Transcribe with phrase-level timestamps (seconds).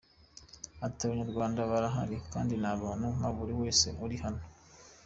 [0.85, 4.45] Ati “Abanyarwanda barahari kandi ni abantu nka buri wese uri aha.